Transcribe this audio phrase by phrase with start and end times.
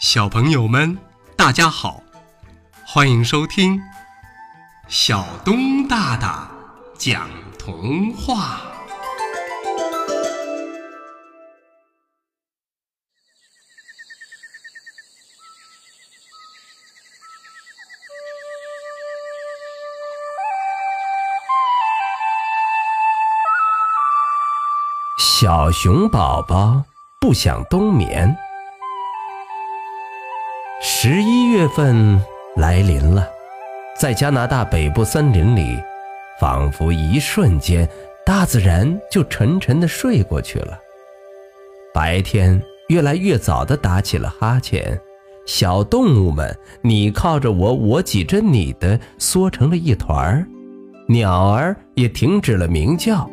[0.00, 0.96] 小朋友们，
[1.36, 2.00] 大家好，
[2.86, 3.80] 欢迎收听
[4.86, 6.48] 小东大大
[6.96, 7.28] 讲
[7.58, 8.60] 童话。
[25.18, 26.84] 小熊宝宝
[27.20, 28.47] 不想冬眠。
[30.80, 32.22] 十一月份
[32.54, 33.28] 来临了，
[34.00, 35.76] 在加拿大北部森林里，
[36.40, 37.88] 仿佛一瞬间，
[38.24, 40.78] 大自然就沉沉的睡过去了。
[41.92, 44.96] 白天越来越早的打起了哈欠，
[45.46, 50.46] 小动物们你靠着我，我挤着你的，缩成了一团儿。
[51.08, 53.28] 鸟儿也停止了鸣叫，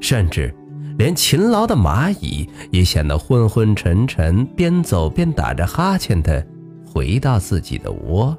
[0.00, 0.54] 甚至。
[0.96, 6.44] 连勤劳的蚂蚁也显得昏昏沉沉，边走边打着哈欠的
[6.92, 8.36] 回到自己的窝。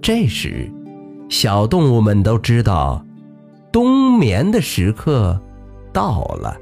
[0.00, 0.70] 这时，
[1.28, 3.04] 小动物们都知道，
[3.72, 5.40] 冬眠的时刻
[5.92, 6.56] 到了。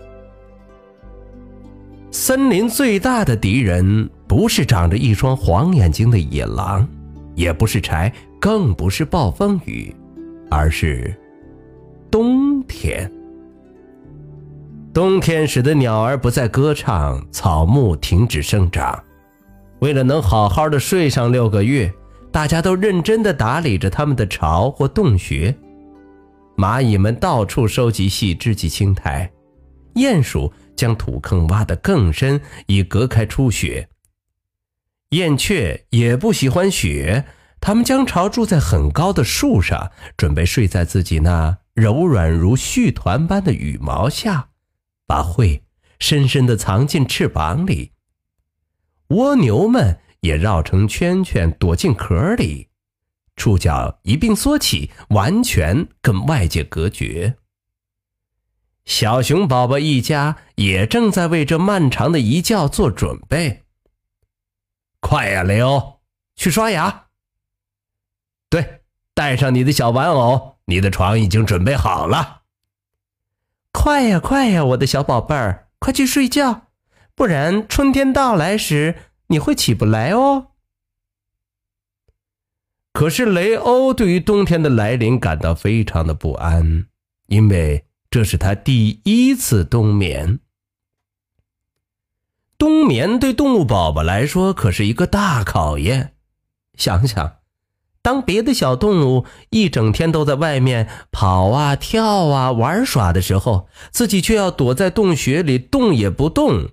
[2.10, 6.88] 森林最大的敌人不是长着一双黄眼睛的野狼，
[7.34, 9.94] 也不是柴，更不是暴风雨，
[10.50, 11.14] 而是
[12.10, 13.10] 冬天。
[14.92, 19.02] 冬天使得鸟儿不再歌唱，草木停止生长。
[19.84, 21.92] 为了能好好的睡上六个月，
[22.32, 25.54] 大家都认真的打理着他们的巢或洞穴。
[26.56, 29.30] 蚂蚁们到处收集细枝及青苔，
[29.96, 33.86] 鼹鼠将土坑挖得更深，以隔开初雪。
[35.10, 37.26] 燕雀也不喜欢雪，
[37.60, 44.48] 它们将巢筑在很高的树上，准备睡在自己那柔软如絮团般的羽毛下。
[45.06, 45.60] 把喙
[45.98, 47.90] 深深地藏进翅膀里。
[49.08, 52.68] 蜗牛们也绕成圈圈躲进壳里，
[53.36, 57.36] 触角一并缩起，完全跟外界隔绝。
[58.84, 63.64] 小熊宝宝一家也正在为这漫长的一觉做准备。
[65.00, 66.00] 快呀，雷欧，
[66.36, 67.06] 去刷牙。
[68.48, 68.82] 对，
[69.14, 72.42] 带上你的小玩偶，你的床已经准备好了。
[73.72, 76.63] 快呀，快呀，我的小宝贝儿，快去睡觉，
[77.14, 78.96] 不然春天到来时
[79.28, 80.48] 你会起不来哦。
[82.92, 86.86] 可是雷欧对于冬天的来临感到非常的不安，
[87.26, 90.38] 因为这是他第一次冬眠。
[92.56, 96.14] 冬眠对动物宝宝来说可是一个大考验，
[96.76, 97.36] 想想。
[98.00, 106.68] 当别的小动物一整天都在外面跑啊跳啊玩耍的时候，自己却要躲在洞穴里动也不动，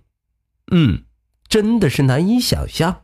[0.72, 1.04] 嗯，
[1.48, 3.04] 真的是难以想象。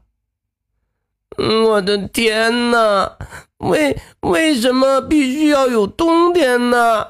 [1.38, 3.18] 我的天哪，
[3.58, 7.06] 为为什么必须要有冬天呢？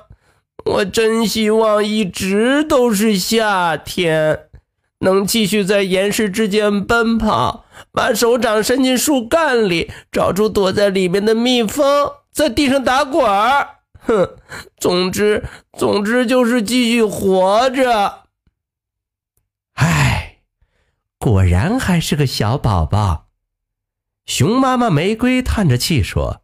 [0.65, 4.49] 我真希望一直都是夏天。
[4.99, 13.77] 能继续在岩石之间奔跑，把手掌伸进树干里，找出躲在里面的蜜蜂，在地上打滚儿。
[13.99, 14.27] 哼，
[14.79, 15.45] 总之，
[15.77, 18.23] 总之就是继续活着。
[21.17, 23.27] 果然还是个小宝宝。
[24.25, 26.41] 熊妈妈玫瑰叹着气说：“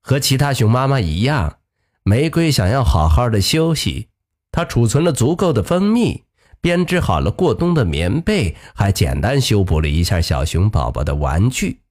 [0.00, 1.58] 和其他熊妈妈一样，
[2.02, 4.08] 玫瑰想要好好的休息。
[4.52, 6.24] 它储存了足够的蜂蜜。”
[6.58, 11.82] 编织好了过冬的棉被，还简单修补了一下小熊宝宝的玩具，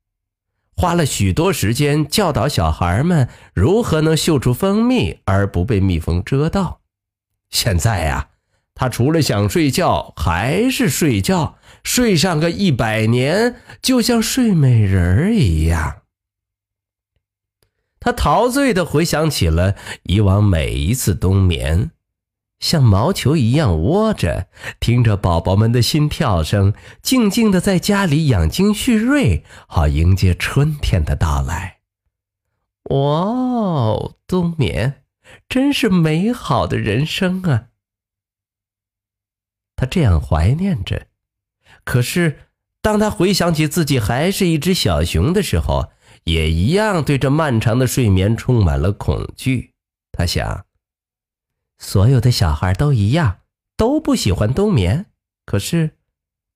[0.75, 6.81] 花了许多时间教导小孩们如何能嗅出蜂蜜而不被蜜蜂蛰到。
[7.49, 8.31] 现在呀，
[8.73, 16.01] 他除了想睡觉还是睡觉，睡上个一百年，就像睡美人一样。
[17.99, 21.91] 他陶醉的回想起了以往每一次冬眠。
[22.59, 24.47] 像毛球一样窝着，
[24.79, 31.81] 听着宝宝们的心跳声，静静的在家里养精蓄锐，好迎接春天的到来。
[32.85, 35.03] 哇哦，冬眠
[35.47, 37.67] 真是美好的人生啊！
[39.75, 41.07] 他这样怀念着。
[41.85, 42.39] 可是，
[42.81, 45.91] 当他回想起自己还是一只小熊的时候，
[46.25, 49.71] 也一样对这漫长的睡眠充满了恐惧。
[50.11, 50.65] 他想。
[51.77, 53.39] 所有的小孩都一样，
[53.75, 55.07] 都不喜欢冬眠。
[55.45, 55.91] 可是，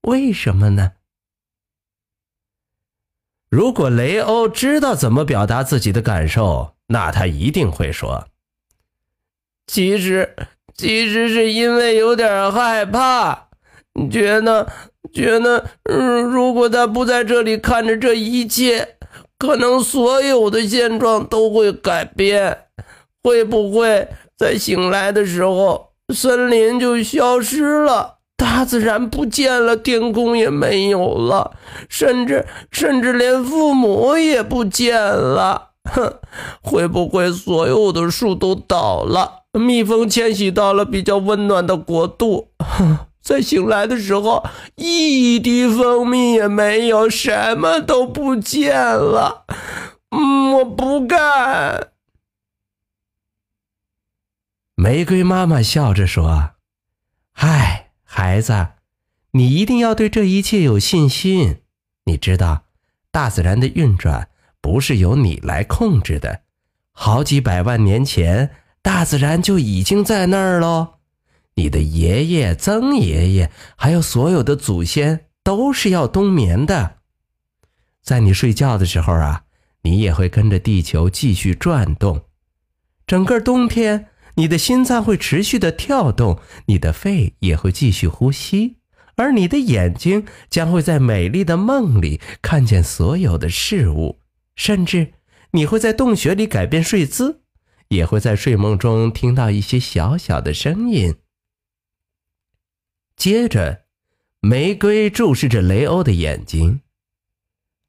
[0.03, 0.93] 为什么呢？
[3.49, 8.29] 如果雷欧知道怎么表达自己的感受，那他一定会说
[9.67, 10.35] ：“其实，
[10.73, 13.49] 其实是因为有点害怕，
[14.09, 14.68] 觉得
[15.13, 18.95] 觉得，嗯，如果他不在这里看着这一切，
[19.38, 22.65] 可能所有的现状都会改变。
[23.21, 24.07] 会不会
[24.38, 31.51] 在醒来的时候，森林就消失了，大自然不见了，天空也没有了，
[31.89, 35.71] 甚至甚至连父母也不见了？
[35.91, 36.13] 哼，
[36.62, 39.44] 会不会所有的树都倒了？
[39.51, 42.47] 蜜蜂迁徙到了比较温暖的国度？
[42.59, 43.00] 哼。
[43.29, 44.43] 在醒来的时候，
[44.75, 49.45] 一滴蜂蜜也没有，什么都不见了。
[50.09, 51.91] 嗯，我不干。
[54.73, 56.53] 玫瑰妈妈笑着说
[57.31, 58.69] ：“嗨，孩子，
[59.33, 61.61] 你一定要对这一切有信心。
[62.05, 62.63] 你知道，
[63.11, 64.29] 大自然的运转
[64.59, 66.41] 不是由你来控制的。
[66.91, 68.49] 好几百万年前，
[68.81, 70.95] 大自然就已经在那儿喽。”
[71.59, 77.00] 你的爷爷、曾爷爷，还有所有的祖先，都是要冬眠的。
[78.01, 79.44] 在你睡觉的时候啊，
[79.81, 82.21] 你也会跟着地球继续转动。
[83.06, 88.77] 整个冬天，你的心脏会持续的跳动，你的肺也会继续呼吸，
[89.17, 94.21] 而你的眼睛将会在美丽的梦里看见所有的事物，
[94.55, 95.12] 甚至
[95.51, 97.41] 你会在洞穴里改变睡姿，
[97.89, 101.15] 也会在睡梦中听到一些小小的声音。
[103.19, 103.81] 接着，
[104.39, 106.80] 玫瑰注视着雷欧的眼睛。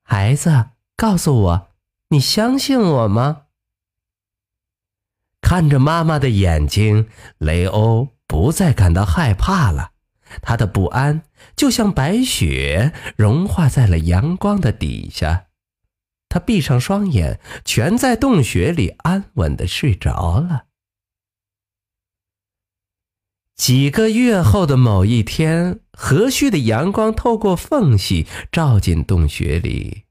[0.02, 1.68] 孩子，告诉我，
[2.08, 3.42] 你相信我吗？
[5.40, 9.92] 看着妈妈的眼睛，雷欧不再感到害怕了。
[10.42, 11.22] 他的不安
[11.54, 15.46] 就像白雪融化在了阳光的底下。
[16.28, 20.64] 他闭上双眼，全在洞穴里安稳的睡着了。
[23.60, 30.04] 几个月后的某一天，和煦的阳光透过缝隙照进洞穴里。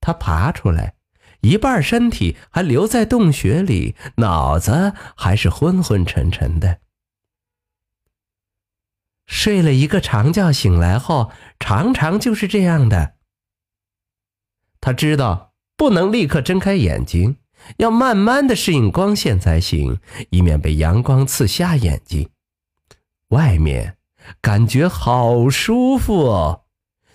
[0.00, 0.94] 他爬出来，
[1.42, 6.80] 一半身体还留在洞穴里，脑子还是昏昏沉沉的。
[9.28, 11.30] 睡了一个长觉，醒来后
[11.60, 13.14] 常常就是这样的。
[14.80, 17.36] 他知道不能立刻睁开眼睛，
[17.76, 20.00] 要慢慢的适应光线才行，
[20.30, 22.28] 以免被阳光刺瞎眼睛。
[23.30, 23.96] 外面
[24.40, 26.62] 感觉好舒服哦，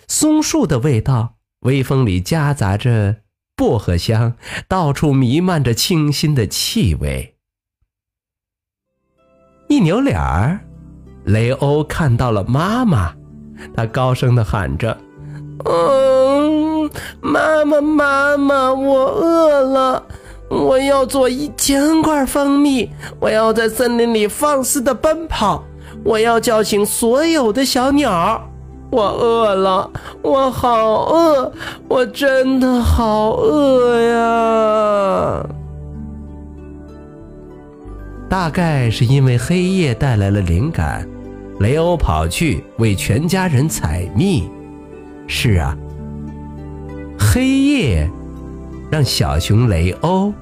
[0.08, 3.16] 松树的味道，微风里夹杂着
[3.54, 4.34] 薄荷香，
[4.66, 7.36] 到处弥漫着清新的气味。
[9.68, 10.60] 一扭脸儿，
[11.24, 13.14] 雷欧看到了妈妈，
[13.74, 14.96] 他高声的喊着
[15.66, 16.90] ：“嗯，
[17.20, 20.06] 妈妈，妈妈，我饿了，
[20.48, 22.90] 我要做一千块蜂蜜，
[23.20, 25.62] 我要在森林里放肆的奔跑。”
[26.06, 28.48] 我要叫醒所有的小鸟。
[28.92, 29.90] 我饿了，
[30.22, 31.52] 我好饿，
[31.88, 35.44] 我真的好饿呀！
[38.28, 41.04] 大概是因为黑夜带来了灵感，
[41.58, 44.48] 雷欧跑去为全家人采蜜。
[45.26, 45.76] 是啊，
[47.18, 48.08] 黑夜
[48.88, 50.32] 让小熊雷欧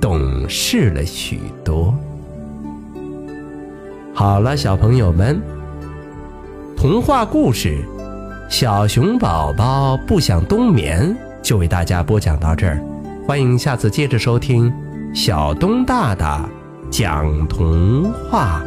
[0.00, 1.94] 懂事了许多。
[4.16, 5.42] 好了，小朋友们，
[6.76, 7.84] 童话故事
[8.48, 11.04] 《小熊宝宝不想冬眠》
[11.42, 12.80] 就为大家播讲到这儿，
[13.26, 14.72] 欢迎下次接着收听
[15.12, 16.48] 小东大大
[16.92, 18.62] 讲童话。